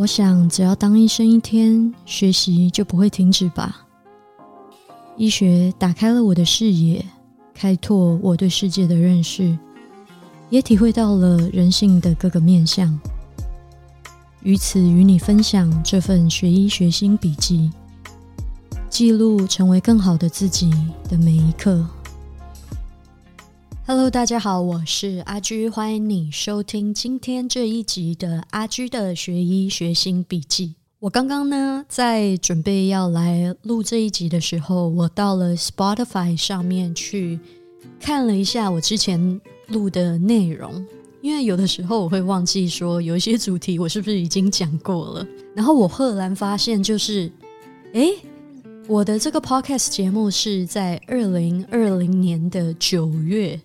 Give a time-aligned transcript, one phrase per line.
[0.00, 3.86] 我想，只要当医生一天，学习就不会停止吧。
[5.18, 7.04] 医学打开了我的视野，
[7.52, 9.54] 开拓我对世界的认识，
[10.48, 12.98] 也体会到了人性的各个面相。
[14.42, 17.70] 于此，与你分享这份学医学心笔记，
[18.88, 20.70] 记录成为更好的自己
[21.10, 21.86] 的每一刻。
[23.92, 30.76] Hello，大家好，我是阿居，欢迎你收听今天这一集的阿居的学医学心笔记。
[31.00, 37.40] 我刚刚呢在准备要来录这一集的时候，我到了 Spotify 上面去
[37.98, 40.86] 看了一下我之前录的内容，
[41.20, 45.26] 因为有的时候我会忘记说有一些主题我是不是已经讲过了。
[45.52, 47.28] 然后我赫然发现，就是
[47.94, 48.12] 诶，
[48.86, 53.60] 我的这个 Podcast 节目是在二零二零年的九月。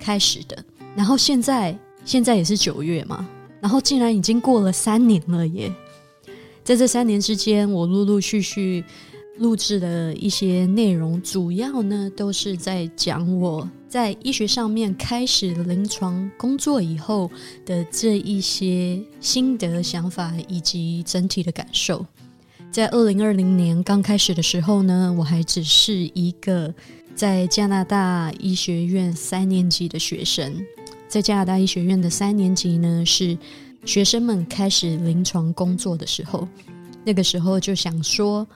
[0.00, 0.64] 开始的，
[0.96, 3.28] 然后现在现在也是九月嘛，
[3.60, 5.70] 然后竟然已经过了三年了耶！
[6.64, 8.82] 在这三年之间，我陆陆续续
[9.38, 17.30] 录制的一些内容，主要呢都是在讲我在医学上面开始临床工作以后
[17.66, 22.04] 的这一些心得、想法以及整体的感受。
[22.70, 26.74] 在二零二零年刚开始的时候呢，我还只是一个。
[27.14, 30.64] 在加拿大医学院三年级的学生，
[31.06, 33.36] 在加拿大医学院的三年级呢，是
[33.84, 36.48] 学生们开始临床工作的时候。
[37.04, 38.46] 那个时候就想说，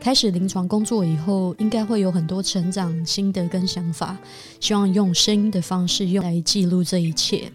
[0.00, 4.16] 开始临床工作以后，应该会有很多成长心得跟想法，
[4.60, 7.50] 希望用声音的方式用来记录这一切。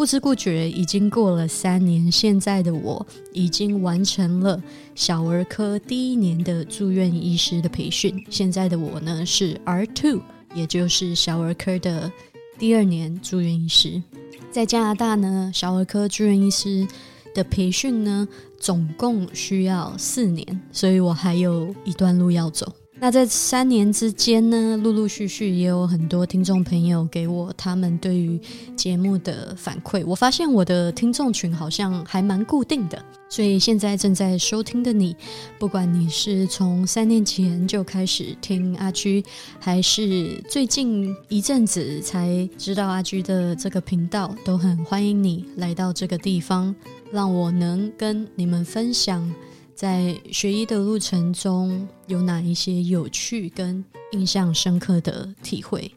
[0.00, 4.58] 不知不觉已经过了三年，现在的我已经完成了
[4.94, 8.24] 小儿科第一年的住院医师的培训。
[8.30, 10.22] 现在的我呢是 R two，
[10.54, 12.10] 也就是小儿科的
[12.58, 14.02] 第二年住院医师。
[14.50, 16.88] 在加拿大呢，小儿科住院医师
[17.34, 18.26] 的培训呢
[18.58, 22.72] 总共需要四年，所以我还有一段路要走。
[23.02, 28.38] 那在三年之间呢，陆陆续续也有很多听众朋友给我他们对于
[28.76, 30.04] 节目的反馈。
[30.06, 35.16] 我发现我的听众群好像还蛮固定的，所以现在正在收听的你，
[35.58, 39.24] 不管你是从三年前就开始听阿居，
[39.58, 46.76] 还是最近一阵子才知道阿居的这个频道，都很欢迎你来到这个地方，
[47.10, 49.32] 让我能跟你们分享。
[49.80, 53.82] 在学医的路程中有哪一些有趣跟
[54.12, 55.90] 印象深刻的体会？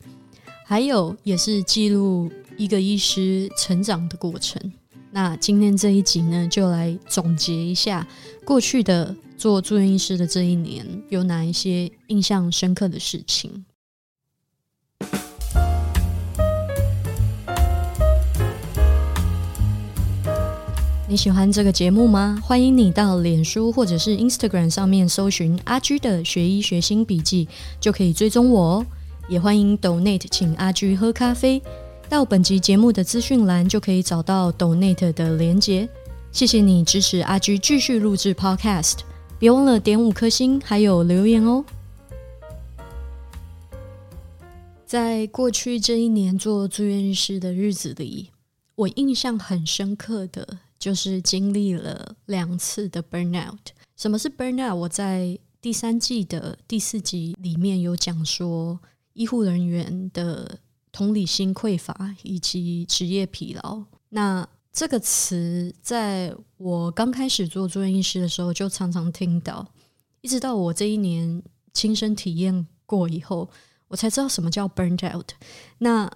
[0.66, 4.72] 还有也是记录一个医师成长的过程。
[5.12, 8.08] 那今天这一集呢，就来总结一下
[8.46, 13.66] 过去的做住院医师的这一年有哪一些印象深刻的事情。
[21.06, 22.40] 你喜欢这个节目吗？
[22.42, 27.48] 欢迎你到脸书或者是 Instagram 上面搜寻阿居的学医学新笔记，
[27.78, 28.86] 就可以追踪我哦。
[29.28, 31.62] 也欢迎 Donate 请阿居喝咖啡，
[32.08, 35.90] 到本集节目的资讯栏就可以找到 Donate 的连结。
[36.32, 39.00] 谢谢你支持阿居继续录制 Podcast，
[39.38, 41.66] 别忘了点五颗星还有留言哦。
[44.86, 48.30] 在过去这一年做住院医师的日子里，
[48.76, 50.60] 我印象很深刻的。
[50.84, 53.68] 就是经历了两次的 burnout。
[53.96, 54.76] 什么是 burnout？
[54.76, 58.78] 我在第三季的第四集里面有讲说，
[59.14, 60.60] 医护人员的
[60.92, 63.82] 同理心匮乏以及职业疲劳。
[64.10, 69.66] 那这个词在我刚开始做住院医师的时候就常常听到，
[70.20, 71.42] 一直到我这一年
[71.74, 73.50] 亲身体验过以后，
[73.88, 75.30] 我才知道什么叫 burnout。
[75.78, 76.12] 那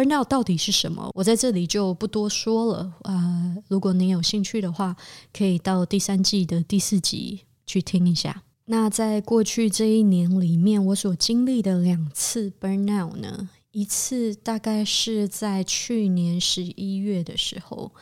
[0.00, 1.10] Burnout 到底是什么？
[1.14, 3.54] 我在这里就不多说了啊。
[3.68, 4.96] 如果您有兴趣的话，
[5.30, 8.42] 可以到第三季的第四集去听一下。
[8.64, 17.92] 那在过去这一年里面，我所经历的两次 Burnout 呢，一次大概是在去年十一月的时候，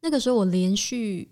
[0.00, 1.28] 那个时候我连续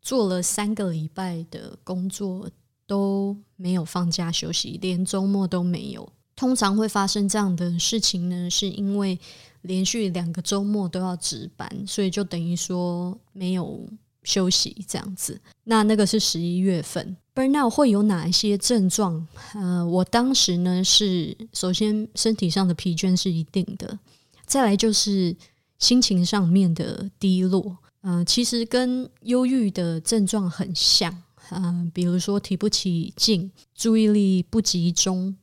[0.00, 2.48] 做了三个礼拜的工作，
[2.86, 6.10] 都没有放假休息，连周末都没有。
[6.34, 9.18] 通常会发生这样的事情呢，是因为
[9.62, 13.88] 连续两个周末都要值班，所以就等于说没有
[14.22, 15.40] 休息这样子。
[15.64, 19.26] 那那个是十一月份，burnout 会有哪一些症状？
[19.54, 23.98] 呃，我当时呢是首先身体上的疲倦是一定的，
[24.46, 25.36] 再来就是
[25.78, 27.78] 心情上面的低落。
[28.02, 35.36] 嗯，其实跟忧郁的症状很像，嗯，比如说提不起劲，注意力不集中。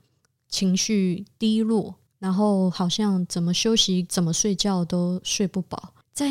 [0.49, 5.93] 情绪低落，然后好像怎么休息、怎么睡觉都睡不饱。
[6.13, 6.29] 在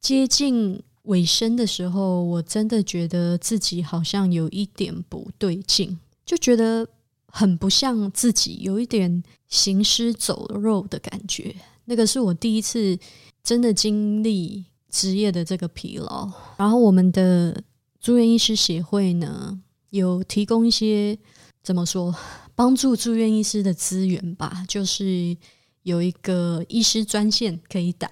[0.00, 6.88] 接近尾声的时候，我真的觉得自己好像有一点不对劲，就觉得
[7.26, 11.54] 很不像自己，有一点行尸走肉的感觉。
[11.84, 12.98] 那个是我第一次
[13.44, 16.28] 真的经历职业的这个疲劳。
[16.56, 17.62] 然后我们的
[18.00, 19.60] 住院医师协会呢，
[19.90, 21.16] 有提供一些
[21.62, 22.12] 怎么说
[22.56, 25.36] 帮助住院医师的资源吧，就是
[25.82, 28.10] 有一个医师专线可以打。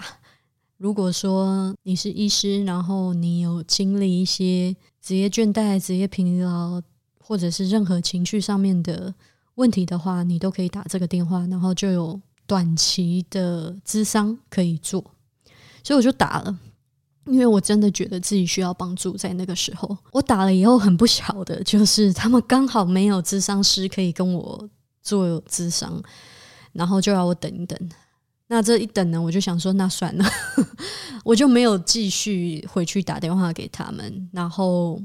[0.77, 6.83] 如果说你是医师，然后你有经历一些职业倦怠、职业疲劳，
[7.19, 9.15] 或者是任何情绪上面的
[9.55, 15.03] 问题的话，你都可以打这个电话，然后就有短期的咨商可以做。
[15.83, 16.59] 所以我就打了，
[17.27, 19.17] 因为我真的觉得自己需要帮助。
[19.17, 24.69] 在那个时候，我打了以后很不巧的，就是他们刚好没有咨商师可以跟我
[25.03, 26.03] 做咨商，
[26.73, 27.79] 然后就要我等一等。
[28.47, 30.25] 那这一等呢，我就想说，那算了，
[31.25, 34.29] 我就没有继续回去打电话给他们。
[34.33, 35.01] 然后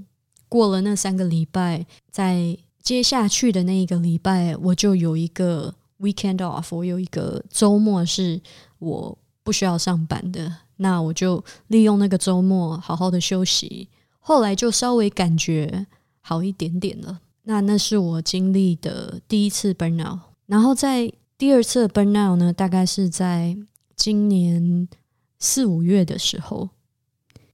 [0.50, 8.42] 过了那三个礼拜，在接下去的那一个礼拜，我就有一个 weekend off，我有一个周末是
[8.80, 10.54] 我不需要上班的。
[10.80, 13.88] 那我就利用那个周末好好的休息。
[14.20, 15.88] 后来就稍微感觉
[16.20, 17.22] 好一点点了。
[17.44, 21.14] 那那是我经历的第一次 burnout，然后在。
[21.40, 23.58] 第二次 burnout 呢，大概是在
[23.96, 24.90] 今年
[25.38, 26.72] 四五月的时候。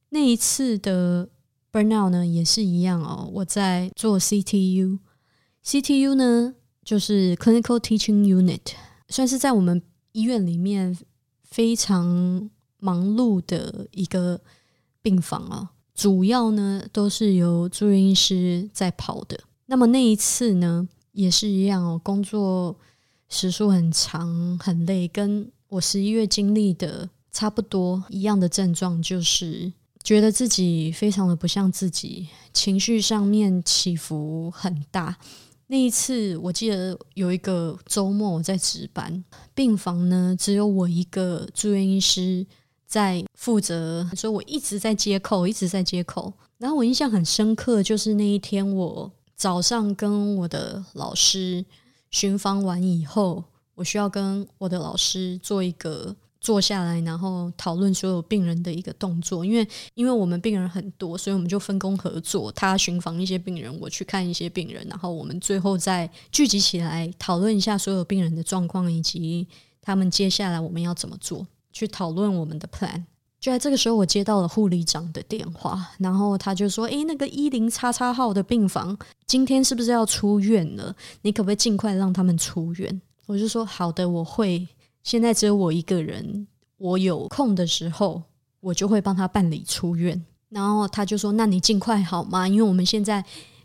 [0.10, 1.30] 那一次的
[1.72, 3.30] burnout 呢，也是一样哦。
[3.32, 8.74] 我在做 CTU，CTU 呢就是 Clinical Teaching Unit，
[9.08, 9.80] 算是在我们
[10.14, 10.98] 医院里面
[11.44, 12.50] 非常
[12.86, 14.40] 忙碌的一个
[15.02, 15.72] 病房啊。
[15.94, 19.40] 主要呢都是由住院医师在跑的。
[19.66, 22.78] 那么那一次呢，也是一样哦，工作。
[23.28, 29.74] 时数很长，很累，跟我十一月经历的差不多一样的症状，就是
[30.04, 35.18] 觉得自己非常的不像自己，情绪上面起伏很大。
[35.68, 42.46] 那一次，我记得有一个周末我在值班，病房呢只有我一个住院医师
[42.86, 46.34] 在负责，所以我一直在接口，一直在接口。
[46.58, 51.66] 然后我印象很深刻，就是那一天我早上跟我的老师。
[52.12, 53.44] 巡访完以后，
[53.74, 59.44] 我需要跟我的老师做一个坐下来，然后讨论所有病人的一个动作。
[59.44, 62.50] 因为因为我们病人很多，所以我们就分工合作。
[62.54, 69.46] 他巡访一些病人，我去看一些病人，然后我们最后再聚集起来讨论一下所有病人的状况，以及
[69.82, 73.04] 他们接下来我们要怎么做，去讨论我们的 plan。
[73.38, 80.96] 就在这个时候，我接到了护理长的电话，然后他就说：“诶，那个一零叉叉号的病房今天是不是要出院了？
[81.22, 84.68] 你可不可以尽快让他们出院？”我就说：“好的，我会。
[85.04, 88.24] 现在只有我一个人，我有空的时候，
[88.62, 92.48] 我就会帮他办理出院。”然后他就说：“那你尽快好吗？
[92.48, 93.24] 因为我们现在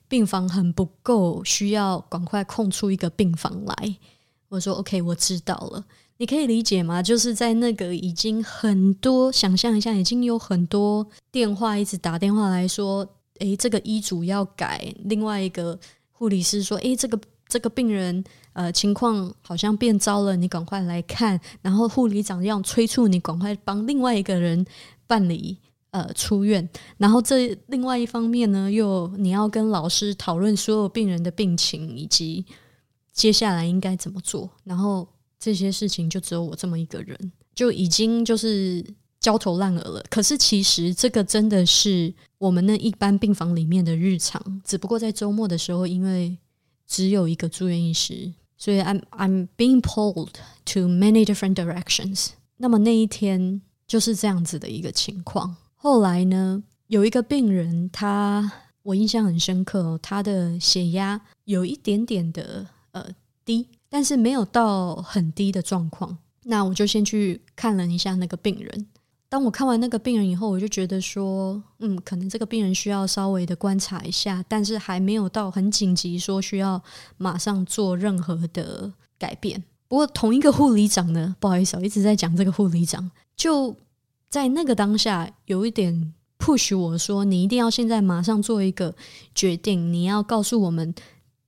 [0.08, 3.96] 病房很不够，需要赶快空出一个病房来。”
[4.50, 5.84] 我说：“OK，我知道了。”
[6.20, 7.02] 你可以理解吗？
[7.02, 13.08] 就是在那个已经很多，想象一下，已经有很多电话一直打电话来说，
[13.38, 14.94] 诶，这个医嘱要改。
[15.04, 15.80] 另外一个
[16.12, 17.18] 护理师说，诶，这个
[17.48, 18.22] 这个病人
[18.52, 21.40] 呃情况好像变糟了，你赶快来看。
[21.62, 24.62] 然后护理长要催促你赶快帮另外一个人
[25.06, 25.56] 办理
[25.90, 26.68] 呃出院。
[26.98, 32.44] 然后这另外一方面呢，又你要跟老师讨论所有病人的病情以及
[33.10, 34.50] 接下来应该怎么做。
[34.64, 35.08] 然后。
[35.40, 38.84] 这些事情就只有我这么一个人，就已经就是
[39.18, 40.04] 焦头烂额了。
[40.10, 46.36] 可是其实这个真的是我们那一般病房里面的日常，只不过在周末的时候，因为
[46.86, 50.34] 只有一个住院医师，所以 I'm I'm being pulled
[50.66, 52.28] to many different directions。
[52.58, 55.56] 那么那一天就是这样子的一个情况。
[55.74, 63.06] 后来呢，有一个病人，他我印象很深刻，他的血压有一点点的呃
[63.46, 63.66] 低。
[63.90, 68.86] 但是没有到很低的状况，那我就先去看了一下那个病人。
[69.28, 76.80] 当我看完那个病人以后，我就觉得说，嗯，可能这个病人需要稍微的观察一下，但是还没有到很紧急，说需要
[77.16, 79.62] 马上做任何的改变。
[79.86, 83.76] 不过同一个护理长呢，不好意思，我一直在讲这个护理长，就
[84.28, 88.94] 在那个当下有一点 push 我说，你一定要现在马上做一个
[89.34, 90.94] 决定，你要告诉我们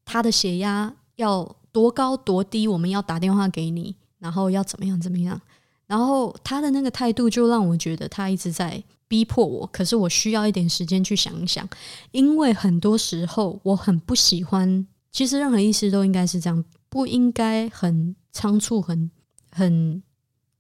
[0.05, 1.57] 他的血压要。
[1.73, 5.41] 多高多低，我们要打电话给你，然后要怎么样怎么样？
[5.87, 11.69] 然后他的那个态度就让我觉得他一直在逼迫我，可是我需要一点时间去想一想，
[12.13, 14.87] 因为很多时候我很不喜欢。
[15.11, 19.11] 其实任何医师都应该是这样，不应该很仓促、很
[19.51, 20.03] 很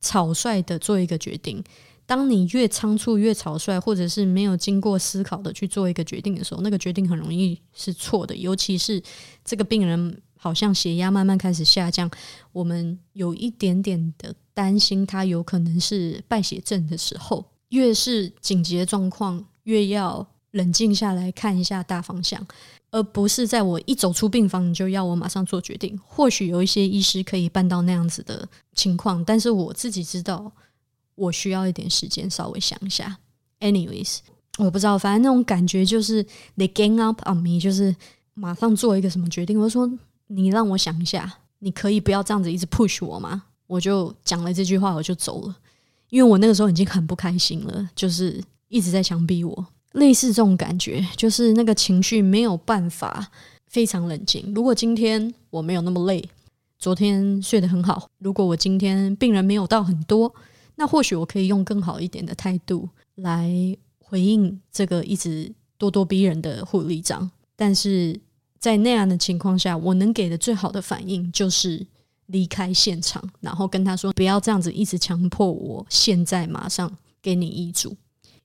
[0.00, 1.64] 草率的做一个决定。
[2.04, 8.36] 当你越仓促、越草率，或者是没有经过思考的去做一个决定的时候，那个决定很容易是错的。
[8.36, 9.02] 尤其是
[9.42, 12.10] 这个病人好像血压慢慢开始下降，
[12.50, 22.44] 我们有一点点的担心他有可能是败血症的时候，越是紧急的状况，越要冷静下来看一下大方向。
[22.90, 25.96] 而不是在我一走出病房，你就要我马上做决定。
[26.04, 30.50] 或许有一些医师可以办到那样子的情况，但是我自己知道，
[31.14, 33.16] 我需要一点时间稍微想一下。
[33.60, 34.18] Anyways，
[34.58, 36.22] 我不知道，反正那种感觉就是
[36.58, 37.94] they gang up on me，就是
[38.34, 39.58] 马上做一个什么决定。
[39.58, 39.90] 我说
[40.28, 43.44] 你让我想一下，你可以不要这样子一直 push 我吗？
[43.66, 45.56] 我就讲了这句话，我就走了，
[46.10, 49.66] 因为我那个时候已经很不开心了，就是一直在强逼我。
[49.92, 53.30] 类似这种感觉，就是那个情绪没有办法
[53.66, 54.52] 非常冷静。
[54.54, 56.26] 如果今天我没有那么累，
[56.78, 60.34] 昨天睡得很好，如果我今天病人没有到很多，
[60.76, 63.50] 那或许我可以用更好一点的态度来
[63.98, 67.30] 回应这个一直咄咄逼人的护理长。
[67.54, 68.18] 但是
[68.62, 71.84] 在那样的情况下，我能给的最好的反应就是
[72.26, 77.96] 离开现场，然后跟他说：“不要这样子一直强迫我，现在马上给你医嘱。”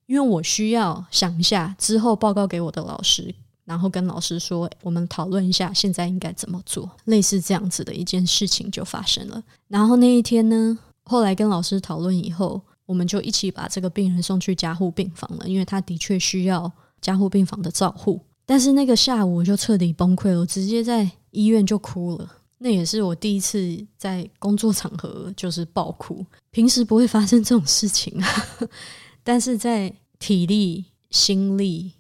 [0.07, 3.31] 因为我需要想一下之后报告给我的老师，
[3.63, 6.89] 然后跟老师说，我们讨论一下现在应该怎么做。
[7.05, 9.43] 类似这样子的一件事情就发生了。
[9.67, 18.19] 然后那一天呢，后来跟老师讨论以后，我们就一起把这个病人送去加护病房了，因为他的确需要加护病房的照护。
[18.47, 22.31] 但是那个下午我就彻底崩溃了，我直接在医院就哭了。
[22.59, 28.47] 那也是我第一次在工作场合就是爆哭，平时不会发生这种事情啊。
[29.21, 31.91] 但是在体力、心力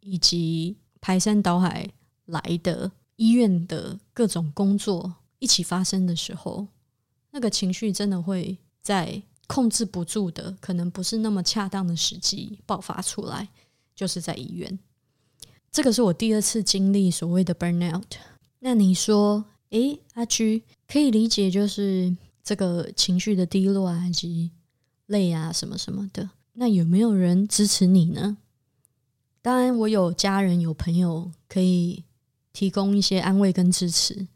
[0.00, 1.90] 以及排山倒海
[2.26, 6.68] 来的医院的各种工作一起发生的时候，
[7.32, 13.48] 那个情绪真的会在控制不住的，可能不是那么恰当的时机爆发出来，
[13.96, 14.78] 就是在医院。
[15.70, 18.02] 这个是我第二次经历所谓的 burnout。
[18.60, 24.50] 那你说，诶，阿居可以理解，就是这个情绪的低落啊，以及
[25.06, 26.30] 累啊，什么什么的。
[26.54, 28.38] 那有没有人支持你呢？
[29.40, 32.02] 当然，我有家人、有朋友可以
[32.52, 34.26] 提供一些安慰跟支持。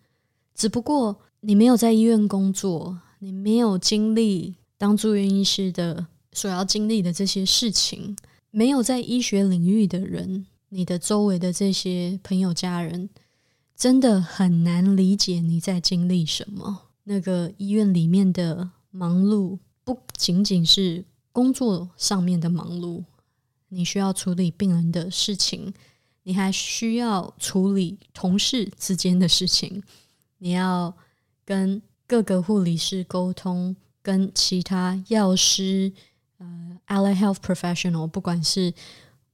[0.54, 8.16] 只不过你没有在医院工作，你没有经历当住院医师的所要经历的这些事情，
[8.50, 13.08] 没有在医学领域的人，你的周围的这些朋友、家人，
[13.76, 16.88] 真的很难理解你在经历什么。
[17.04, 21.04] 那个医院里面的忙碌，不仅仅是。
[21.34, 23.02] 工作上面的忙碌，
[23.68, 25.72] 你需要处理病人的事情，
[26.24, 29.82] 你还需要处理同事之间的事情，
[30.36, 30.94] 你要
[31.42, 35.90] 跟各个护理师沟通，跟其他药师、
[36.36, 38.74] 呃，allied health professional，不管是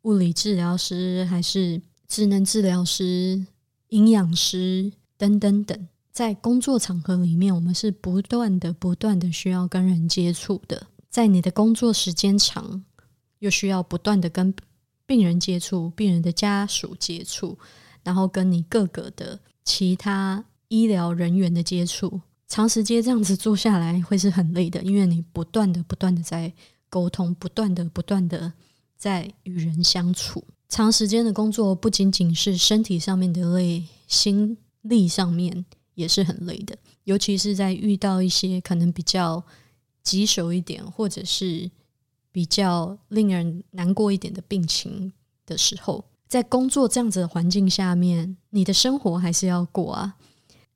[0.03, 3.47] 物理治疗师还是智能治疗师、
[3.89, 10.87] 营养师等等等，在工作场合里面，我们是不断的、不断的需要跟人接触的。
[11.11, 12.85] 在你的工作时间长，
[13.41, 14.55] 又需要不断的跟
[15.05, 17.59] 病人接触、病人的家属接触，
[18.03, 26.53] 然后跟你各个的其他医疗人员的接触，长时间这样子做下来会是很累的，因为你不断的、不断的在
[26.89, 28.53] 沟通，不断的、不断的
[28.99, 30.45] 在与人相处。
[30.69, 35.65] 长时间的工作不仅仅是身体上面的累，心力上面
[35.95, 39.43] 也是很累的，尤其是在遇到一些可能比较。
[40.05, 41.71] 棘手一点，或者是
[42.33, 45.13] 比较令人难过一点的病情
[45.45, 50.15] 的时候，在工作这样子的环境下面，你的生活还是要过啊。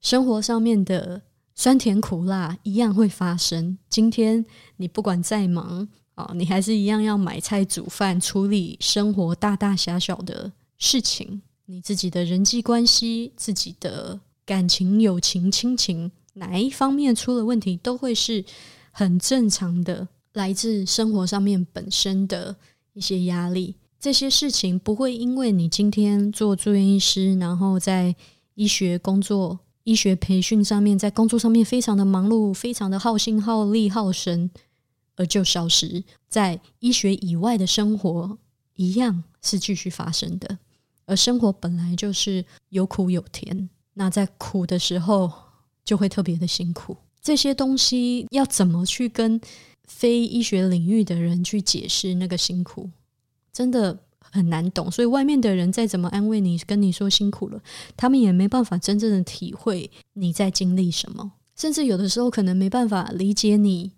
[0.02, 1.22] 生活上面的
[1.54, 3.78] 酸甜苦辣一样会发生。
[3.88, 4.44] 今天
[4.76, 11.42] 你不管再忙啊，你还是一样要买菜、煮饭、处理生活大大小小的事情。
[11.66, 18.44] 你自己的人际关系、自己的感情、友情、亲情，哪一方面出了问题，都会是。
[18.94, 22.54] 很正常的，来自生活上面本身的
[22.92, 28.14] 一些压力，这些事情不会因为你今天做住院医师，然后在
[28.54, 34.50] 医学工作、医学培训上面，在工作上面非常的忙碌，非常的耗心耗力耗神，
[35.22, 36.02] 而就消失。
[36.28, 38.36] 在医学以外的生活
[38.74, 40.58] 一样是继续发生的，
[41.06, 45.32] 而生活本来就是有苦有甜，那在苦的时候
[45.84, 46.96] 就会特别的辛苦。
[47.20, 49.40] 这些东西要怎么去跟
[49.84, 52.90] 非医学领域的人去解释那个辛苦，
[53.52, 54.90] 真的很难懂。
[54.90, 57.62] 所以外面的人再怎么安慰你，跟你说辛苦了，
[57.96, 63.92] 他们也没办法真正的体会你在经历什么，甚至有的时候可能没办法理解你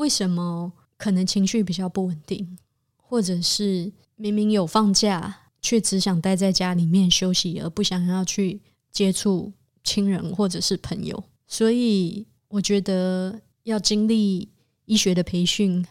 [0.00, 2.56] 为什么可能情绪比较不稳定，
[2.96, 9.52] 或者是明明有放假，却只想待在家里面休息，而不想要去接触
[9.84, 11.22] 亲人或者是朋友。
[11.46, 14.48] 所以，我觉得要经历
[14.86, 15.86] 医学的培训，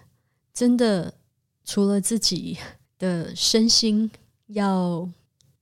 [0.51, 1.13] 真的
[1.63, 2.57] 除了自己
[2.97, 4.09] 的身心
[4.47, 5.07] 要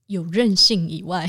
[0.06, 1.28] 有韧性以外，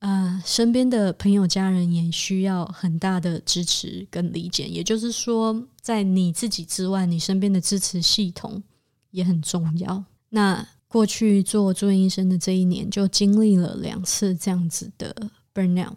[0.00, 4.68] 啊，身边的朋友、家人也需要很大的支持跟理解。
[4.68, 8.62] 也就是说，在你自己之外，你身边的支持系统
[9.10, 10.04] 也很重要。
[10.28, 15.96] 那过去做住院医生的这一年，就经历了两次这样子的 burnout。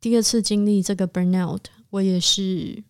[0.00, 1.60] 第二次经历这个 burnout，
[1.90, 2.82] 我也是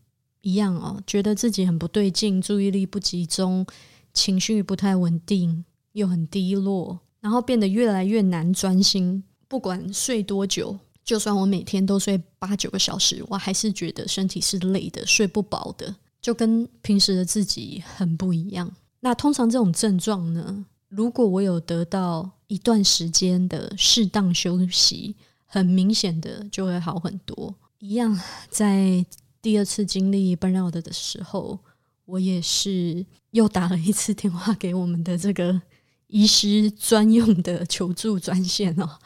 [0.43, 3.67] 一样哦，觉得自己很不对劲，注意力不集中，
[4.13, 9.25] 情绪不太稳定，又很低落，然后变得越来越难专心。
[9.49, 18.75] 不管睡多久，就算我每天都睡八九个小时，我还是觉得身体是累的，睡不饱的，就跟平时的自己很不一样。
[19.01, 27.55] 那通常这种症状呢，如果我有得到一段时间的适当休息，很明显的就会好很多。
[27.79, 29.05] 一样，在
[29.43, 31.59] 第二次经历 burnout 的时候，
[32.07, 35.61] 我也是又打了一次电话给我们的这个
[36.07, 38.99] 医师专用的求助专线哦。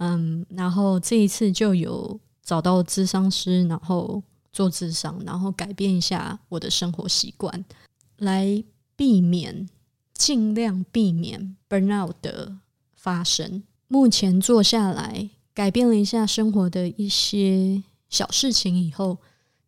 [0.00, 7.62] 嗯，然后这一次就有找到智商师，然后做智商，然后改变一下我的生活习惯，
[8.16, 8.64] 来
[8.96, 9.68] 避免
[10.14, 12.56] 尽量避免 burnout 的
[12.96, 13.62] 发生。
[13.88, 19.18] 目前做下来，改变了一下生活的一些小事情以后，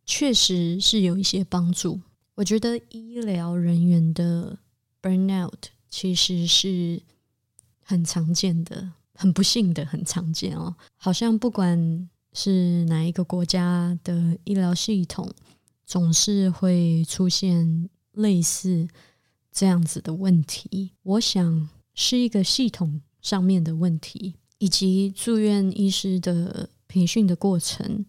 [0.07, 2.01] 确实是有一些帮助。
[2.37, 4.59] 我觉得医疗人员的
[5.03, 5.53] burnout
[5.91, 7.03] 其实是
[7.85, 8.93] 很常见的。
[9.23, 10.75] 很不幸的，很常见哦。
[10.97, 15.33] 好像不管是哪一个国家的医疗系统，
[15.87, 18.89] 总是会出现类似
[19.53, 20.91] 这样子的问题。
[21.05, 28.05] 我想是一个系统上面的问题，以及住院医师的培训的过程，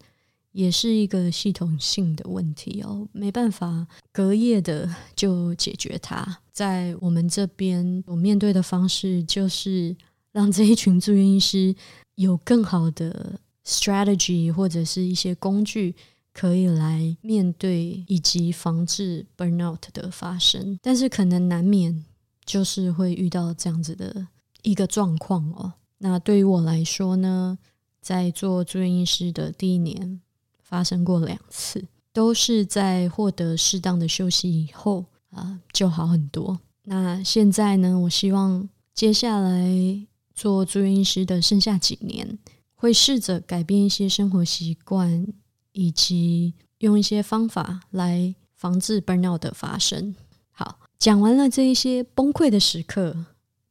[0.52, 3.08] 也是一个系统性的问题哦。
[3.12, 6.40] 没办法隔夜的就解决它。
[6.52, 9.96] 在我们这边，我面对的方式就是。
[10.34, 11.74] 让这一群住院医师
[12.16, 15.96] 有更好的 strategy 或者是一些工具，
[16.34, 20.78] 可以来面对以及防治 burnout 的发生。
[20.82, 22.04] 但是可能难免
[22.44, 24.28] 就是会遇到这样子的
[24.64, 25.74] 一个状况哦。
[26.00, 27.58] 那对于我来说呢，
[28.02, 30.20] 在做住院医师的第一年，
[30.62, 36.60] 发生过两次，都是在获得适当的休息以后啊，就好很多。
[36.86, 40.08] 那现在呢，我希望接下来。
[40.44, 42.38] 做住院医师的剩下几年，
[42.76, 45.26] 会试着改变一些生活习惯，
[45.72, 50.14] 以及用一些方法来防治 burnout 的发生。
[50.52, 53.26] 好，讲完了这一些崩溃的时刻，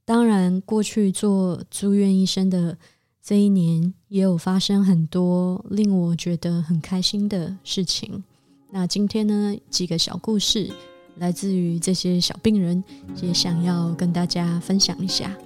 [0.06, 2.78] 当然过去做住院医生的
[3.22, 8.24] 这一年，也有发生很多令我觉得很开心的事情。
[8.70, 10.72] 那今天呢，几个小故事，
[11.18, 12.82] 来自于这些小病人，
[13.20, 15.36] 也想要跟大家分享一下。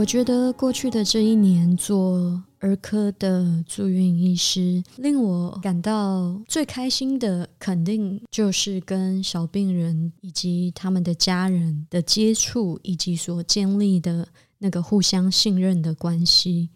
[0.00, 16.70] 我觉得过去的这一年做儿科的住院医师，令我感到最开心的，肯定就是跟小病人以及他们的家人的接触，以及所建立的那个互相信任的关系。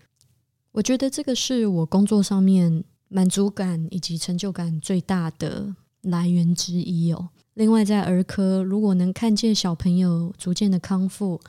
[0.73, 7.31] 我觉得这个是我工作上面满足感以及成就感最大的来源之一哦。
[7.55, 11.41] 另外，在儿科，如果能看见小朋友逐渐的康复。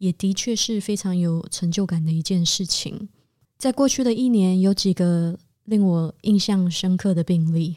[0.00, 3.10] 也的确是非常有成就感的一件事情。
[3.58, 7.76] 在过去的一年，有几个令我印象深刻的病例。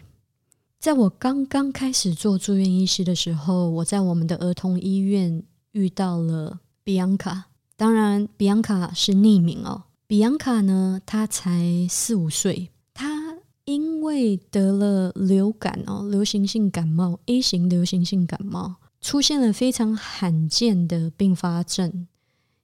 [0.80, 7.50] 在我刚刚开始做住院医师的时候，我在我们的儿童医院遇到了比昂卡。
[7.76, 9.84] 当然，比昂卡是匿名哦。
[10.08, 22.08] 比昂卡呢，他才四五岁，他因为得了流感哦，流行性感冒 A 型流行性感冒，出现了非常罕见的并发症。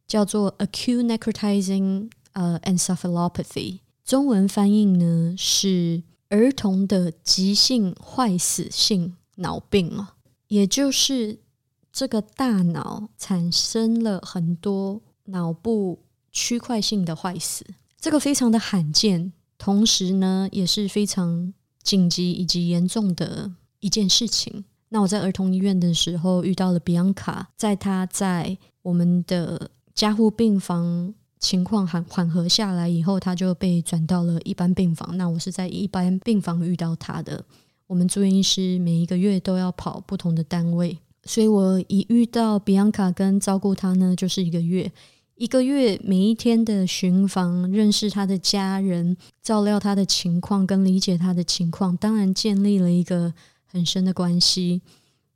[0.09, 10.15] 叫做 acute necrotizing 呃 encephalopathy，中文翻译呢是儿童的急性坏死性脑病啊，
[10.47, 11.39] 也就是
[11.93, 15.99] 这个大脑产生了很多脑部
[16.31, 17.63] 区块性的坏死，
[18.01, 24.65] 这个非常的罕见，同时呢也是非常紧急以及严重的一件事情。
[24.89, 29.69] 那我在儿童医院的时候遇到了比昂卡，在他在我们的
[29.99, 35.17] 加护病房情况缓缓和下来以后，他就被转到了一般病房。
[35.17, 37.43] 那我是在一般病房遇到他的。
[37.85, 44.89] 我们住院医师每一个月都要跑不同的单位，所以我一遇到比昂卡跟照顾他呢，就是一个月，
[45.35, 53.33] 一个月每一天的巡房，认识他的家人，照料他的情况跟理解他的情况，当然建立了一个
[53.65, 54.81] 很深的关系。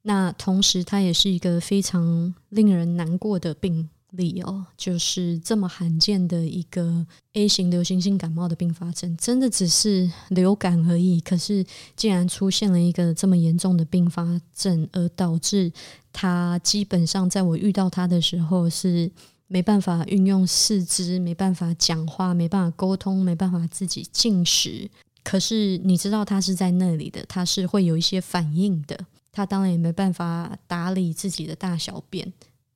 [0.03, 3.89] 那同时，他也是一个非常令人难过的病。
[4.13, 11.19] 理哦，就是这么罕见的一个 A 型流行性感冒的并发症，真的只是流感而已。
[11.19, 15.71] 可是竟然出现了一个这么严重的并发症，而导致
[16.11, 19.11] 他基本上在我遇到他的时候是
[19.47, 24.89] 没办法运用四肢，没办法讲话，没办法沟通，没办法自己进食。
[25.23, 28.97] 可是你知道他是在那里的，他是会有一些反应的。
[29.31, 32.31] 他当然也没办法打理自己的大小便。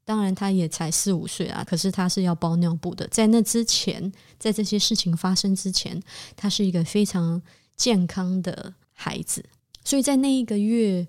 [0.08, 3.06] 当然，他也才四五岁啊，可是他是要包尿布的。
[3.10, 6.02] 在那之前，在这些事情发生之前，
[6.34, 7.42] 他是一个非常
[7.76, 9.44] 健康的孩子。
[9.84, 11.06] 所以在那一个月，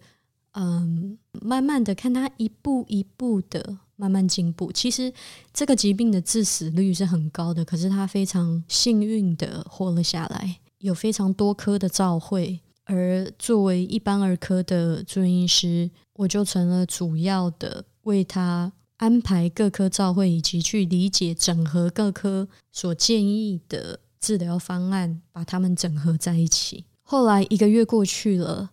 [0.54, 4.72] 嗯，慢慢的看他一步一步的慢慢进步。
[4.72, 5.12] 其实
[5.54, 12.58] 这个疾病的致死率是很高的，可是他非常幸运的活了下来，有非常多科的照会。
[12.82, 18.72] 而作为一般儿科的住院医师，我就成了主要的为他。
[18.98, 26.84] 安排各科照会，以及去理解整合各科所建议的治疗方案，把它们整合在一起。
[27.02, 28.70] 后来一个月过去了，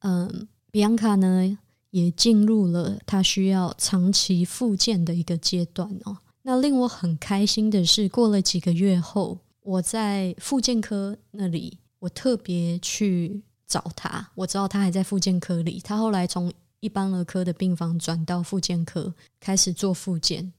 [0.00, 1.58] 嗯，比安卡呢
[1.90, 6.18] 也进入了他需要长期复健的一个阶段哦。
[6.42, 15.80] 那令我很开心的是，过了几个月后，我在复健科那里，我特别去找他，我知道他还在复健科里。
[15.82, 20.52] 他后来从一般儿科的病房转到复健科，开始做复健。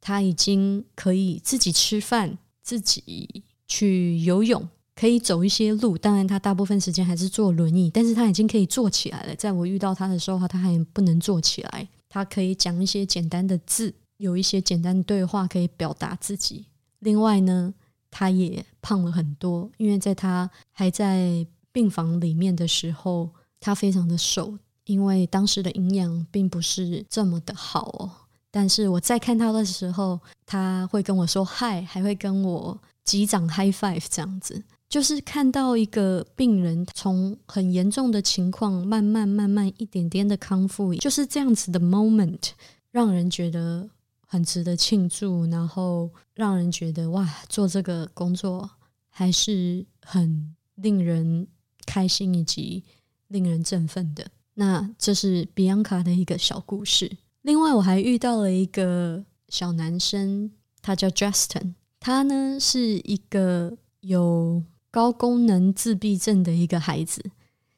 [0.00, 5.96] 他已经可以自己吃饭，自己去游泳，可以走一些路。
[5.96, 9.34] 当然，他大部分时间还是坐轮椅，但是他已经可以坐起来了。
[9.36, 11.88] 在我遇到他的时候，他还不能坐起来。
[12.08, 16.66] 他可以讲一些简单的字，有一些简单对话可以表达自己。
[16.98, 17.72] 另外呢，
[18.10, 24.58] 他也胖了很多，因为在他还在病房里面的时候，他非常的瘦。
[24.88, 28.10] 因为当时的营养并不是这么的好哦，
[28.50, 42.52] 但是我在看他的时候，他会跟我说嗨，还会跟我击掌 high five 这样子，就是看到一个病人从很严重的情况慢慢慢慢一点点的康复，就是这样子的 moment，
[42.90, 43.86] 让人觉得
[44.26, 48.70] 很值得庆祝，然后让人觉得哇，做这个工作
[49.10, 51.46] 还是很令人
[51.84, 52.82] 开心以及
[53.26, 54.26] 令人振奋的。
[54.58, 57.18] 那这是比昂卡的一个小故事。
[57.42, 60.50] 另外，我还遇到了一个小男生，
[60.82, 61.74] 他叫 Justin。
[62.00, 67.24] 他呢是一个有高功能自闭症的一个孩子。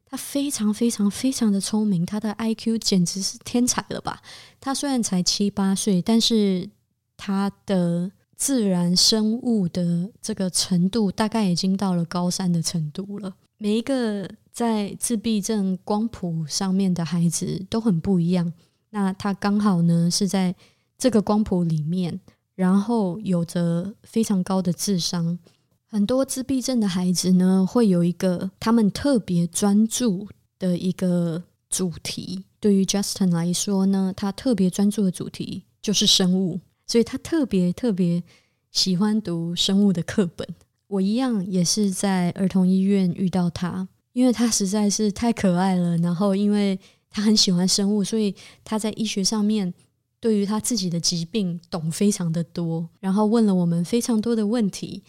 [0.06, 4.22] 他非常非常非常的聪明，他的 IQ 简直是天才了吧？
[4.58, 6.70] 他虽然才七八岁，但是
[7.18, 13.36] 他的自然生物的这个程度，大概已经到了高三的程度了。
[13.58, 18.52] 每一个在自闭症光谱上面的孩子都很不一样。
[18.90, 20.54] 那他刚好呢是在
[20.98, 22.20] 这个光谱里面，
[22.54, 25.38] 然后有着非常高的智商。
[25.86, 32.44] 很多自闭症的孩子呢，会有一个他们特别专注的一个主题。
[32.60, 38.22] 对于 Justin 来说呢，他特别专注的主题就是生物，所以他特别特别
[38.70, 40.46] 喜欢读生物的课本。
[40.88, 45.96] 我一样也是在儿童医院遇到他，因为他实在是太可爱了。
[45.98, 46.78] 然后，因为
[47.10, 49.72] 他很喜欢生物，所以他在医学上面
[50.18, 52.88] 对于他自己的疾病懂非常的多。
[53.00, 55.02] 然后问了我们非常多的问题，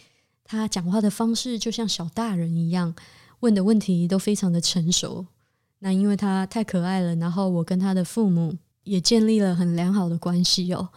[0.44, 2.94] 他讲话的方式就像小大人一样，
[3.40, 5.26] 问的问题都非常的成熟。
[5.80, 10.88] 那因为他太可爱了，然后我跟他的父母也建立了很良好的关系哦。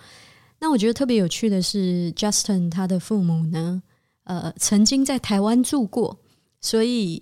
[0.60, 3.82] 那我觉得特别有趣的是，Justin 他的父母呢。
[4.24, 6.20] 呃，曾经在台湾住过，
[6.60, 7.22] 所以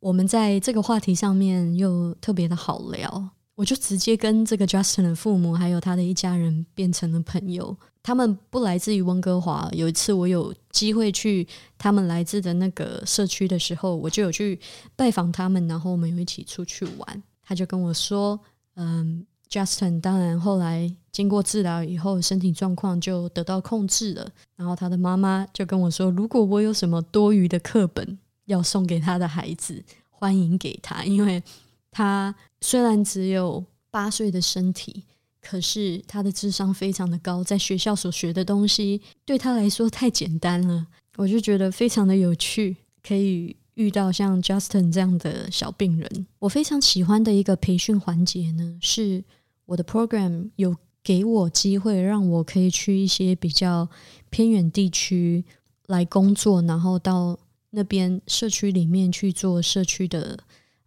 [0.00, 3.30] 我们在这个话题上面又特别的好聊。
[3.54, 7.76] 我就直接跟这个 Justin 的父母还有他的一家人变成了朋友。
[8.02, 9.68] 他们不来自于温哥华。
[9.72, 14.58] 有一次我有机会去他们来自的那个社区的时候，我就有去
[14.96, 17.22] 拜访他们，然后我们有一起出去玩。
[17.42, 18.40] 他就跟我说
[18.76, 24.26] ：“嗯 Justin 当然后来经过治疗以后，身体状况就得到控制了。
[24.56, 28.18] 然后他的妈妈就跟我说：“如果我有什么多余的课本
[28.50, 31.42] 要送给他的孩子，欢迎给他，因为
[31.90, 35.04] 他虽然只有八岁的身体，
[35.40, 40.86] 可是他的智商非常的高，在学校所学的东西对他来说太简单了。
[41.16, 49.24] 我就觉得非常的有趣，可以。”遇到像 Justin 这样的小病人，我非常喜欢的一个培训环节呢，是
[49.64, 53.88] 我的 program 有给我机会，让我可以去一些比较
[54.28, 55.42] 偏远地区
[55.86, 57.38] 来工作，然后到
[57.70, 60.38] 那边社区里面去做社区的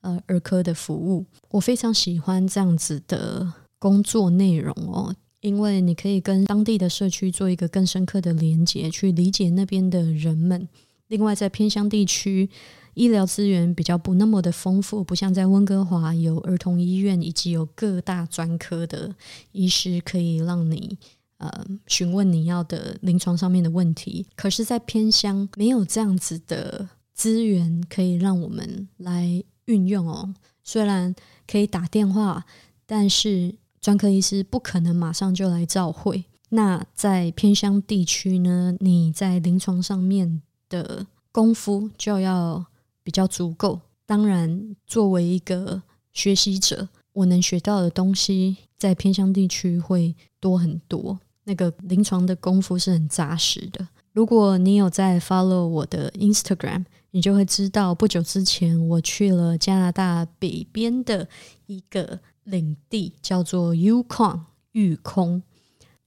[0.01, 1.25] 呃儿科的服务。
[1.49, 10.67] 我非常喜欢这样子的工作内容哦，因为你可以跟当地的社区做一个更深刻的连接，去理解那边的人们。
[11.07, 12.49] 另外，在偏乡地区。
[12.95, 19.15] 医疗资源比较不那么的丰富，不像在温哥华有儿童医院以及有各大专科的
[19.51, 20.99] 医师可以让你
[21.43, 24.25] 呃询问你要的临床上面的问题。
[24.35, 30.33] 可是，在偏乡没有这样子的资源可以让我们来运用哦。
[30.63, 31.13] 虽然
[31.45, 32.45] 可以打电话，
[32.85, 36.25] 但是专科医师不可能马上就来照会。
[36.49, 42.65] 那在偏乡地区呢，你在临床上面的功夫就要。
[43.05, 43.81] 比较足够。
[44.05, 51.19] 当然，作为一个学习者，我能学到的东西在偏乡地区会多很多。
[51.45, 53.87] 那个临床的功夫是很扎实的。
[54.11, 61.27] 如果你有在 follow 我的 Instagram，你就会知道，不久之前我去了加拿大北边的
[61.65, 64.41] 一个领地，叫做 Yukon
[64.73, 65.41] 玉空。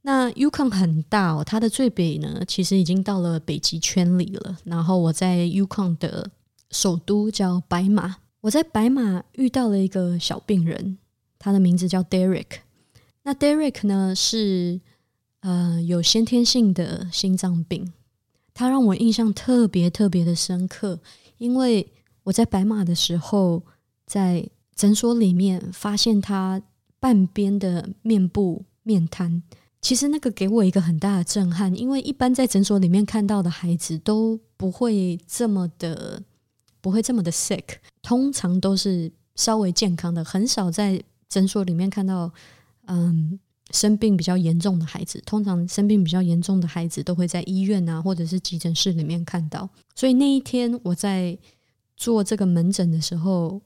[0.02, 4.56] 那 Yukon 很大哦，它的最北呢，其实已经到了北极圈里了。
[4.64, 6.30] 然后我在 Yukon 的
[6.70, 10.98] 首都叫白马，我在白马遇到了一个小病人，
[11.40, 12.60] 他的名字叫 Derek。
[13.24, 14.80] 那 Derek 呢是
[15.46, 17.92] 呃有先天性的心脏病，
[18.52, 20.98] 他让我印象特别特别的深刻，
[21.38, 21.86] 因为
[22.24, 23.62] 我在白马的时候，
[24.06, 26.60] 在诊所里面发现他
[26.98, 29.42] 半边的面部面瘫，
[29.80, 36.22] 其实那个给我一个很大的震撼，因为一般在诊所里面看到的孩子都不会这么的。
[36.82, 37.64] 不会这么的 sick，
[38.00, 42.32] 通常都是稍微健康的，很少在诊所里面看到，
[42.86, 43.40] 嗯，
[43.72, 45.22] 生病比较严重的孩子。
[45.26, 49.68] 通常生病比较严重的孩子都会在医院啊，或者是急诊室里面看到。
[49.94, 51.36] 所以那一天我在
[51.96, 53.60] 做这个门诊的时候，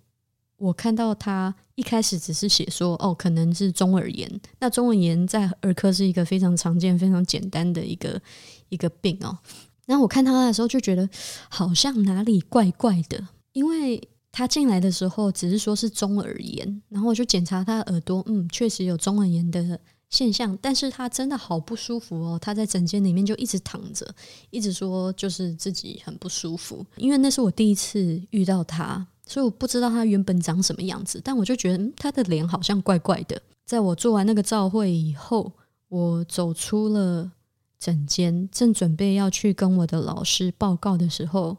[0.57, 4.41] 我看到他一开始只是写说，哦，可能是中耳炎。
[4.59, 8.21] 那中耳炎在儿科是一个非常常见、非常简单的一个
[8.69, 9.39] 一个病哦。
[9.87, 11.09] 然后我看他的时候就觉得
[11.49, 14.01] 好像哪里怪怪的，因为
[14.33, 24.07] 他进来的时候只是说是中耳炎，然后我就检查他的耳朵，嗯，确实有中耳炎的现象，但是他真的好不舒服哦，他在诊间里面就一直躺着，
[24.51, 33.40] 一直说就是自己很不舒服，因为那是我第一次遇到他，所以我不知道他原本长什么样子，但我就觉得他的脸好像怪怪的。
[33.64, 35.53] 在我做完那个照会以后，
[35.88, 37.33] 我走出了。
[37.81, 41.57] 诊间正准备要去跟我的老师报告的时候，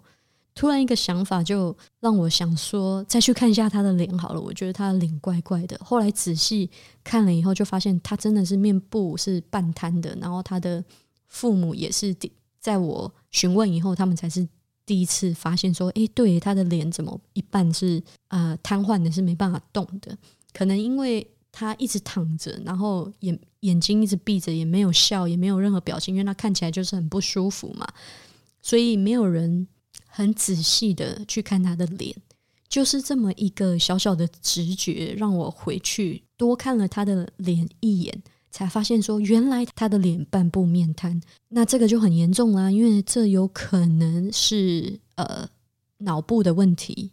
[0.62, 4.40] 突然一个想法就让我想说，再去看一下他的脸好了。
[4.40, 5.76] 我觉得他的脸怪怪的。
[5.84, 6.70] 后来仔细
[7.04, 10.16] 看了以后，就发现他真的是面部是半瘫的。
[10.22, 10.86] 然后他的
[11.28, 12.16] 父母也是
[12.60, 14.48] 在我询问以后，他们才是
[14.86, 20.16] 第一次发现说，诶，对，他的脸怎么一半是呃瘫痪的，是没办法动的？
[20.54, 21.26] 可能因为。
[21.54, 27.86] 他一直躺着，然后眼眼睛一直闭着，也没有笑，也没有任何表情，因为他看起来就是很不舒服嘛。
[28.62, 29.68] 所以没有人
[30.14, 32.14] 很仔细的去看他的脸，
[32.68, 38.22] 就是这么一个小小的直觉，让我回去多看了他的脸一眼，
[38.52, 41.22] 才发现说，原来他的脸半部面瘫。
[41.48, 45.48] 那这个就很严重啦，因为这有可能是呃
[46.00, 47.12] 脑部的问题，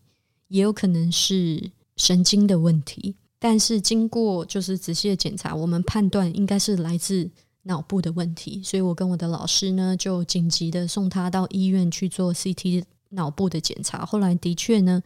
[0.49, 3.15] 也有可能是神经的问题。
[3.39, 7.31] 但是经过就是仔细的检查，我们判断应该是来自
[7.69, 14.07] 脑部的问题，所以我跟我的老师呢就紧急的送他到医院去做 CT 脑部的检查。
[14.07, 15.03] 后来的确呢，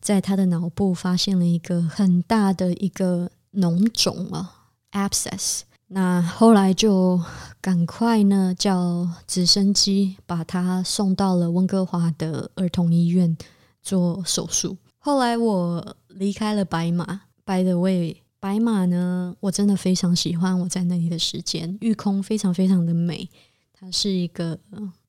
[0.00, 5.62] 在他的脑部发现了一个很大的一个脓肿啊，abscess。
[5.88, 7.20] 那后来就
[7.60, 13.36] 赶快呢叫直升机把他送到了温哥华的儿童医院
[13.82, 14.76] 做手术。
[14.98, 17.22] 后来我离开了白马。
[17.46, 21.78] By the way，白马呢，我真的非常喜欢我在那里的时间。
[21.80, 23.26] 玉空非常非常的美，
[23.72, 24.60] 它是一个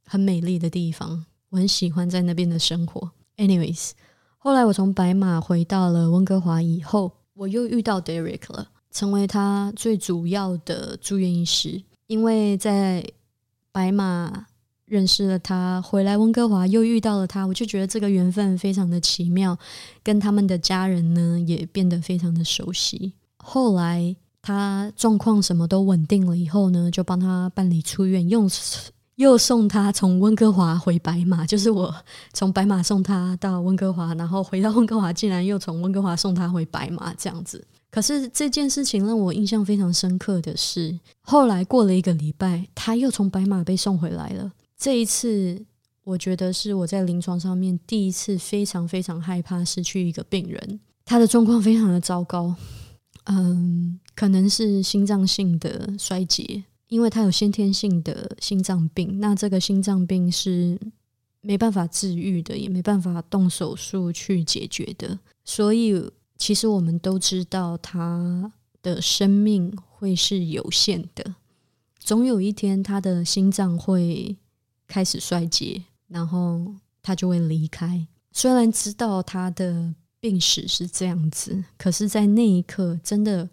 [0.05, 3.11] 很美丽的地方，我很喜欢在那边的生活。
[3.35, 3.91] Anyways，
[4.37, 8.69] 后来我从白马回到了温哥华以后，我又遇到 Derek 了。
[8.89, 11.83] 成为他最主要的住院医师。
[12.07, 13.05] 因为在
[13.73, 14.47] 白马
[14.85, 19.59] 认识了他，回来温哥华又遇到了他，我就觉得这个缘分非常的奇妙，
[20.01, 23.11] 跟他们的家人呢也变得非常的熟悉。
[23.47, 28.49] 后来他状况什么都稳定了以后呢，就帮他办理出院，用
[29.17, 31.93] 又送他从温哥华回白马，就是我
[32.33, 37.63] 从白马送他到温哥华，然后回到温哥华，竟然又从温哥华送他回白马这样子。
[37.91, 44.51] 可是这件事情让我印象非常深刻的是，后来过了一个礼拜，他又从白马被送回来了。
[44.77, 45.63] 这一次，
[46.03, 52.53] 我觉得是我在临床上面第一次非常非常害怕失去一个病人，他的状况非常的糟糕，
[53.25, 60.79] 嗯，可能是心脏性的衰竭，因为他有先天性的心脏病，那这个心脏病是
[61.41, 66.09] 没办法治愈的，也没办法动手术去解决的，所以。
[66.37, 71.35] 其实我们都知道，他的生命会是有限的，
[71.97, 74.35] 总有一天他的心脏会
[74.85, 78.05] 开始衰竭，然后他就会离开。
[78.33, 83.47] 虽然知道他的病史是这样子，可是，在那一刻，真的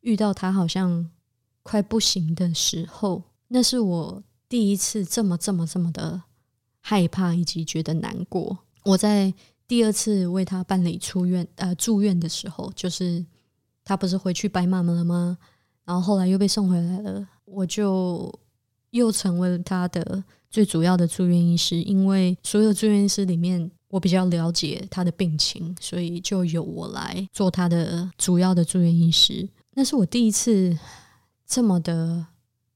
[0.00, 1.10] 遇到他好像
[1.62, 6.22] 快不行的时候，那是我第一次这么、这么、这么的
[6.80, 8.56] 害怕以及觉得难过。
[8.84, 9.34] 我在。
[9.68, 13.26] 第二次为他办理出院呃住院的时候，就是
[13.82, 15.36] 他不是回去白马了吗？
[15.84, 18.32] 然后后来又被送回来了，我就
[18.90, 21.82] 又成为了他的最主要的住院医师。
[21.82, 29.48] 因为所有住院医师里面，我比较了解他的病情，所以就由我来做他的主要的住院医师。
[29.72, 30.78] 那是我第一次
[31.46, 32.26] 这么的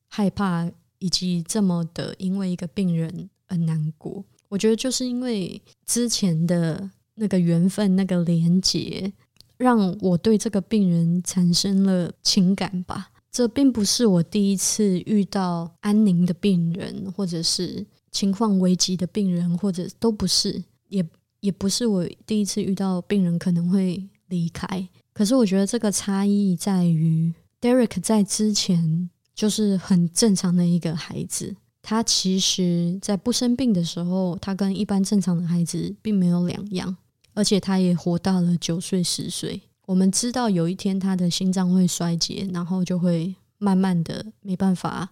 [0.08, 4.24] 害怕，以及这么的因为一个病人而难过。
[4.48, 9.12] 我觉得就是因为之前的那个缘分、那个连结，
[9.58, 13.10] 让我对这个病人产生了情感吧。
[13.30, 21.04] 这并不是我第一次遇到安宁的病人，或者是情况危急的病人，或者都不是，也
[21.40, 24.86] 也不是我第一次遇到病人可能会离开。
[25.14, 31.56] 可是我觉得这个差异在于，Derek 在之前就是很正常的一个孩子。
[31.82, 36.94] 他其实，在不生病的时候，他跟一般正常的孩子并没有两样，
[37.32, 39.62] 而且他也活到了九岁、十岁。
[39.86, 45.08] 我们知道有一天他的心脏会衰竭，然后就会慢慢的没办法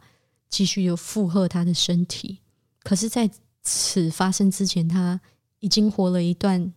[0.50, 2.38] 继续有负荷他的身体。
[2.82, 3.28] 可是，在
[3.62, 5.18] 此发生之前，他
[5.60, 6.72] 已经活了一段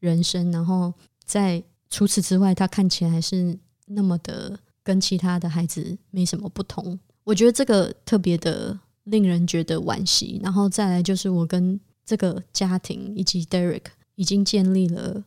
[0.00, 0.92] 人生，然后
[1.24, 6.98] 在除此之外，他看起来还是那么的跟其他的孩子没什么不同。
[7.24, 8.78] 我觉得这个特别的。
[9.06, 13.84] 令人觉得惋惜，然后再来就是我跟这个家庭以及 Derek
[14.16, 15.22] 已经建立了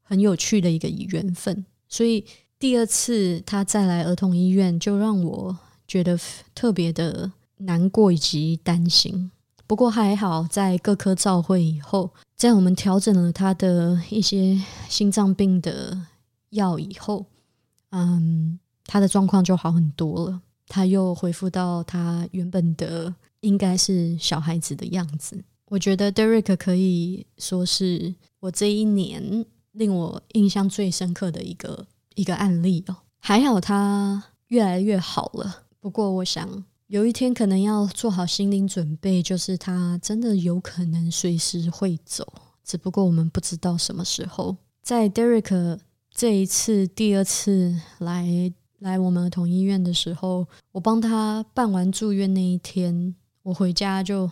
[0.00, 2.24] 很有趣的一个缘分，所以
[2.56, 6.16] 第二次他再来儿童医院，就让我觉得
[6.54, 9.32] 特别的难过以及担心。
[9.66, 15.98] 不过还好，在各科照会以后，在我们调整了他的一些心脏病的
[16.50, 17.24] 药以后，
[17.90, 20.42] 嗯，他的状况就好很多了。
[20.68, 25.42] 他又恢复到他原本的应该是小孩子的样子。
[25.66, 32.96] 我觉得 Derek 可以说是我这一年令我印象最深刻的一个一个案例哦。
[33.18, 42.26] 还好他越来越好了，不过我想有一天可能要做好心理准备，就是他真的有可能随时会走，
[42.64, 44.56] 只不过我们不知道什么时候。
[44.82, 45.78] 在 Derek
[46.12, 48.52] 这一次第二次来。
[48.80, 54.30] 来我们儿童医院的时候，我帮他办完住院那一天，我回家就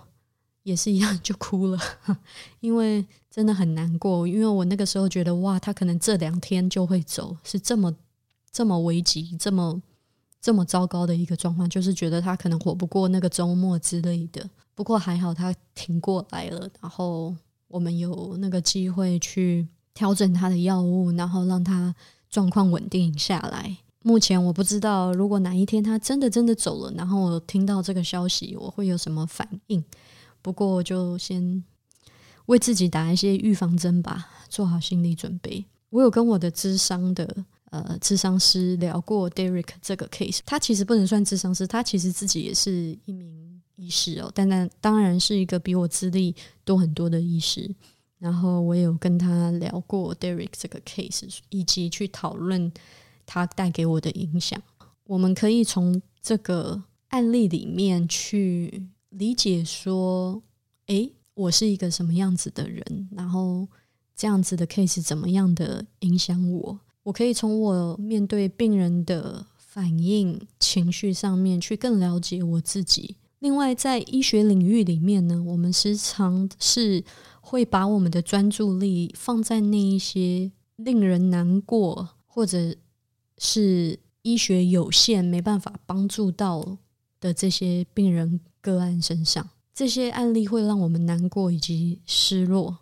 [0.65, 1.79] 也是一样就哭了，
[2.61, 4.29] 因为真的很难过。
[4.29, 7.97] 因为我那个时候觉得，哇，他可能这两天就会走，是这么
[8.53, 9.81] 这么危急、这么
[10.45, 14.47] 这么糟糕的一个状况，就是觉得他可能活不过那个周末之类的。
[14.75, 17.35] 不过还好他挺过来了，然后
[17.67, 21.95] 我们有那个机会去调整他的药物，然后让他
[22.29, 23.79] 状况稳定下来。
[24.03, 29.83] 目前我不知道，如果哪一天他真的真的走了，然后我听到这个消息，我会有什么反应。
[30.43, 31.65] 不过就先
[32.45, 35.65] 为自己打一些预防针吧，做好心理准备。
[35.89, 37.35] 我有跟我的智商的
[37.83, 47.75] 呃智商师聊过 Derek 这个 case，他其实不能算智商师，他其实自己也是一名医师哦，但但当然是一个比我资历多很多的医师。
[48.19, 52.73] 然后我有跟他聊过 Derek 这个 case，以及去讨论。
[53.27, 54.63] 他带给我的影响，
[55.05, 60.43] 我们可以从这个案例里面去理解说：，
[60.89, 63.09] 诶，我是一个什么样子的人？
[63.13, 63.67] 然后
[64.15, 66.79] 这样子的 case 怎么样的影响我？
[67.05, 73.17] 我可以从我面对病人的反应、情绪上面去更了解我自己。
[73.39, 77.05] 另外，在医学领域里面呢，我们时常是
[77.41, 82.75] 会把我们的专注力放在那一些令人难过，或者
[83.37, 86.79] 是医学有限没办法帮助到
[87.21, 89.47] 的这些病人个案身上。
[89.75, 92.79] 这些案例会让我们难过以及失落，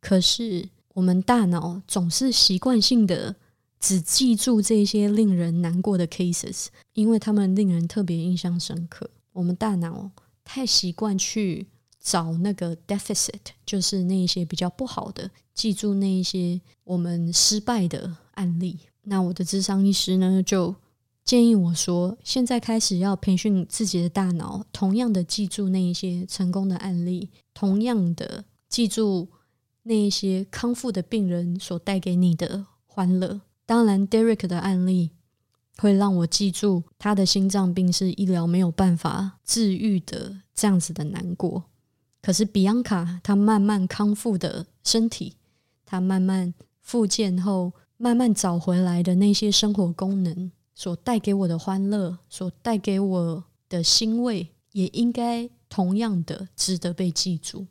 [0.00, 3.36] 可是我们大脑总是习惯性的
[3.82, 9.10] 只记住这些令人难过的 cases，因为他们令人特别印象深刻。
[9.34, 10.10] 我们大脑
[10.42, 11.66] 太习惯去
[12.00, 18.78] 找那个 deficit，就是那一些比较不好的，记住那一些我们失败的案例。
[19.02, 20.74] 那我的智商医师呢，就。
[21.24, 29.28] 建议我说，现在开始要培训自己的大脑，同样的记住那一些成功的案例，同样的记住
[29.84, 33.40] 那一些康复的病人所带给你的欢乐。
[33.72, 35.12] 当然，Derek 的案例
[35.78, 41.64] 会让我记住他的心脏病是医疗没有办法治愈的这样子的难过。
[42.20, 45.36] 可是比安卡他慢慢康复的身体，
[45.86, 46.52] 他慢慢
[46.82, 50.52] 复健后，慢慢找回来的那些生活功能。
[50.74, 57.66] 所带给我的欢乐，所带给我的欣慰，也应该同样的值得被记住。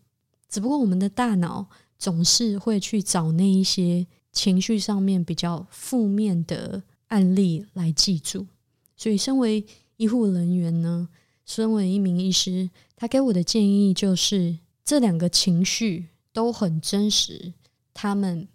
[0.50, 1.68] 只不过我们的大脑
[2.00, 8.48] 总是会去找那一些情绪上面比较负面的案例来记住。
[8.96, 9.66] 所以，身为
[9.98, 11.10] 医护人员呢，
[11.46, 17.54] 身为一名医师，他给我的建议就是：这两个情绪都很真实，
[17.94, 18.48] 他们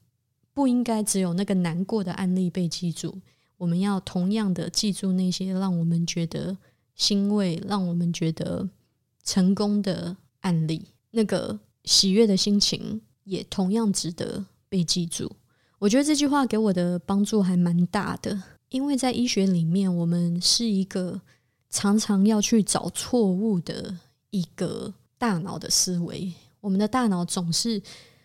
[0.55, 3.21] 不应该只有那个难过的案例被记住。
[3.59, 6.57] 我们要同样的记住那些让我们觉得
[6.95, 8.69] 欣慰、让我们觉得
[9.25, 15.33] 成功的案例，那个喜悦的心情也同样值得被记住。
[15.79, 21.21] 我觉得这句话给我的帮助还蛮大的，因为在医学里面，我们是一个
[21.71, 23.97] 常常要去找错误的
[24.31, 26.33] 一个大脑的思维。
[26.61, 27.83] 我们的大脑总是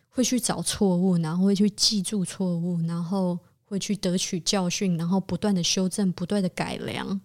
[0.10, 3.38] 会去找错误，然后会去记住错误，然后。
[3.72, 7.22] 会去得取教训，然后不断的修正、不断的改良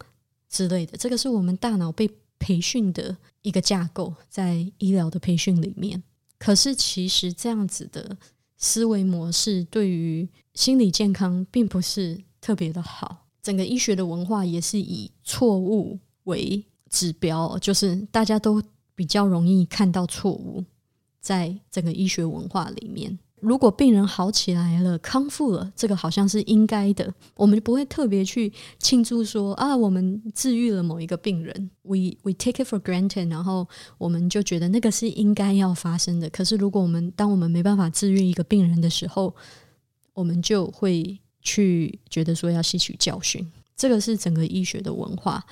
[0.49, 0.97] 之类的。
[0.97, 2.09] 这个是我们大脑被
[2.39, 6.01] 培训的一个架构，在医疗的培训里面。
[6.39, 8.17] 可是，其实这样子的
[8.57, 13.27] 思维模式对于心理健康并不是特别的好。
[13.43, 18.63] 整个医学的文化也是以错误为指标，就是大家都
[18.95, 20.65] 比较容易看到错误，
[21.21, 23.19] 在整个医学文化里面。
[23.47, 31.71] 如果病人好起来了、康复了，这个好像是应该的，我们不会特别去庆祝说啊，我们治愈了某一个病人。
[31.83, 33.69] We we take it for granted，然后
[33.99, 36.29] 我们就觉得那个是应该要发生的。
[36.29, 39.33] 可是，如果我们当我们没办法治愈一个病人的时候，
[40.13, 43.49] 我们就会去觉得说要吸取教训。
[43.77, 45.47] 这个是整个医学的文化。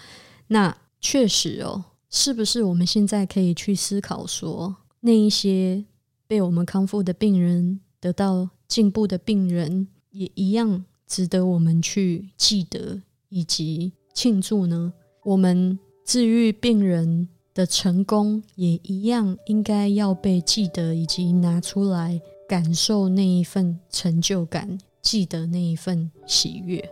[0.48, 5.84] 那确实哦，是不是我们现在可以去思考说那一些？
[6.26, 13.00] 被我们康复的病人得到进步的病人，也一样值得我们去记得
[13.30, 14.92] 以及庆祝呢。
[15.22, 26.86] 我们治愈病人的成功，也一样应该要被记得，以及拿出来感受那一份成就感，记得那一份喜悦。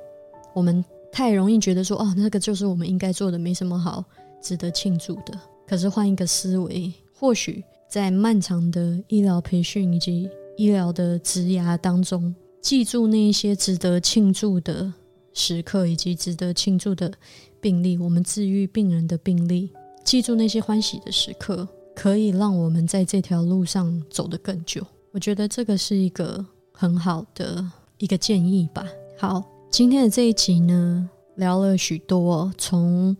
[0.54, 0.82] 我们
[1.12, 4.02] 太容易觉得说，哦，那个就是我们应该做的，没什么好
[4.40, 5.38] 值得庆祝的。
[5.66, 7.62] 可是换一个思维，或许。
[7.92, 10.26] 在漫长的医疗培训以及
[10.56, 14.92] 医疗的职涯当中，记住那一些值得庆祝的
[15.32, 17.12] 时刻，以及值得庆祝的
[17.60, 19.70] 病例，我们治愈病人的病例，
[20.04, 24.84] 记住那些欢喜的时刻，可以让我们在这条路上走得更久。
[25.10, 27.64] 我觉得这个是一个很好的
[27.98, 28.86] 一个建议吧。
[29.18, 33.16] 好，今天的这一集呢，聊了许多，从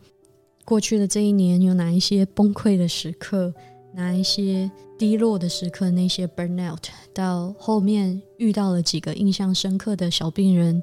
[0.64, 3.53] 过去的这一年有哪一些崩溃的时刻。
[3.95, 6.78] 拿一些低落的时刻，那些 burnout，
[7.12, 10.82] 到后面遇到了几个印象深刻的小病人，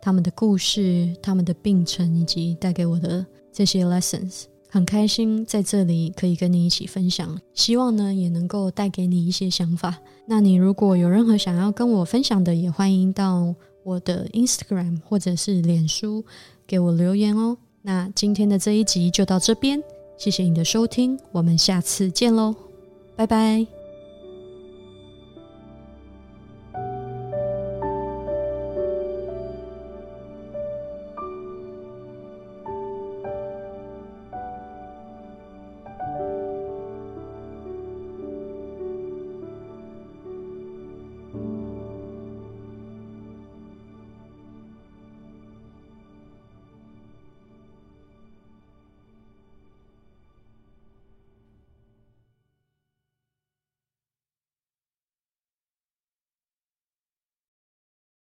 [0.00, 7.38] 他们的故事、他们的病程，以及带给我的这些 lessons，很开心在这里可以跟你一起分享。
[7.54, 9.98] 希望呢也能够带给你一些想法。
[10.26, 13.54] 那你如果有任何想要跟我分享的，也欢迎到
[13.84, 16.24] 我的 Instagram 或者是脸书
[16.66, 17.56] 给我留言哦。
[17.82, 19.82] 那今天的这一集就到这边。
[20.16, 22.54] 谢谢你的收听，我们下次见喽，
[23.14, 23.75] 拜拜。